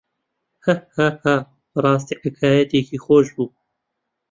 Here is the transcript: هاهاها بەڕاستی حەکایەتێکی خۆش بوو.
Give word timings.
هاهاها 0.65 1.35
بەڕاستی 1.71 2.19
حەکایەتێکی 2.21 3.01
خۆش 3.05 3.27
بوو. 3.35 3.47